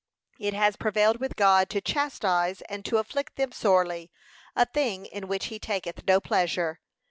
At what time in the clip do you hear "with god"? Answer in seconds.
1.19-1.69